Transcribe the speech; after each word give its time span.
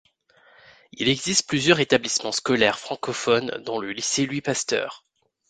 Il 0.93 1.09
existe 1.09 1.47
plusieurs 1.47 1.79
établissements 1.79 2.31
scolaires 2.31 2.79
francophones 2.79 3.51
dont 3.67 3.77
le 3.77 3.91
Lycée 3.91 4.25
Louis 4.25 4.41
Pasteur. 4.41 5.05